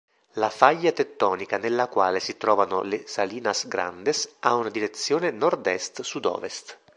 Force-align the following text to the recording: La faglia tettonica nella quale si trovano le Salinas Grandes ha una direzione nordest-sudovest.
La 0.31 0.49
faglia 0.49 0.91
tettonica 0.91 1.59
nella 1.59 1.87
quale 1.87 2.19
si 2.19 2.35
trovano 2.35 2.81
le 2.81 3.05
Salinas 3.05 3.67
Grandes 3.67 4.37
ha 4.39 4.55
una 4.55 4.69
direzione 4.71 5.29
nordest-sudovest. 5.29 6.79